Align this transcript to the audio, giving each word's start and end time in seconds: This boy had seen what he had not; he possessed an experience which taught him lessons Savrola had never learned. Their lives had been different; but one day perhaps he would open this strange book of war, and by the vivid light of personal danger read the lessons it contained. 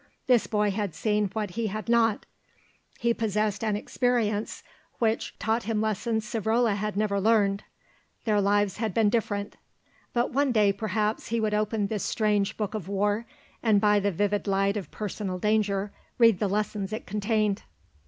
This 0.25 0.47
boy 0.47 0.71
had 0.71 0.95
seen 0.95 1.29
what 1.33 1.51
he 1.51 1.67
had 1.67 1.87
not; 1.87 2.25
he 2.97 3.13
possessed 3.13 3.63
an 3.63 3.75
experience 3.75 4.63
which 4.97 5.37
taught 5.37 5.65
him 5.65 5.79
lessons 5.79 6.25
Savrola 6.25 6.73
had 6.73 6.97
never 6.97 7.21
learned. 7.21 7.63
Their 8.25 8.41
lives 8.41 8.77
had 8.77 8.95
been 8.95 9.11
different; 9.11 9.57
but 10.11 10.31
one 10.33 10.51
day 10.51 10.73
perhaps 10.73 11.27
he 11.27 11.39
would 11.39 11.53
open 11.53 11.85
this 11.85 12.03
strange 12.03 12.57
book 12.57 12.73
of 12.73 12.87
war, 12.87 13.27
and 13.61 13.79
by 13.79 13.99
the 13.99 14.11
vivid 14.11 14.47
light 14.47 14.75
of 14.75 14.89
personal 14.89 15.37
danger 15.37 15.91
read 16.17 16.39
the 16.39 16.49
lessons 16.49 16.91
it 16.91 17.05
contained. 17.05 17.61